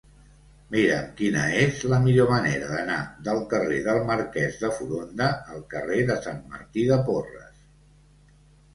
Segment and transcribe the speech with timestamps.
[0.75, 2.97] Mira'm quina és la millor manera d'anar
[3.29, 7.67] del carrer del Marquès de Foronda al carrer de Sant Martí de Porres.